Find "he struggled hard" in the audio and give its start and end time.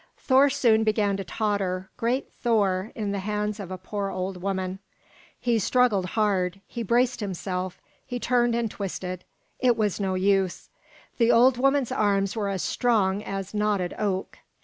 5.39-6.59